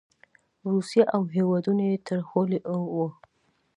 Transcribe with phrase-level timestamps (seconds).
[0.69, 2.59] روسیه او هېوادونه یې ترهولي
[2.93, 3.07] وو.